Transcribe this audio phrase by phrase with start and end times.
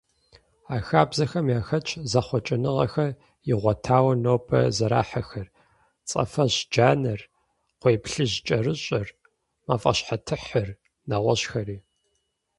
[0.75, 3.11] А хабзэхэм яхэтщ зэхъуэкӀыныгъэхэр
[3.51, 5.47] игъуэтауэ нобэ зэрахьэхэр:
[6.09, 7.21] цӀэфӀэщджанэр,
[7.79, 9.07] кхъуейплъыжькӀэрыщӀэр,
[9.65, 10.69] мафӀащхьэтыхьыр,
[11.07, 11.77] нэгъуэщӀхэри.